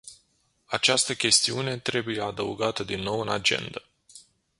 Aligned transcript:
Această 0.65 1.15
chestiune 1.15 1.77
trebuie 1.77 2.21
adăugată 2.21 2.83
din 2.83 2.99
nou 2.99 3.19
în 3.19 3.29
agendă. 3.29 3.85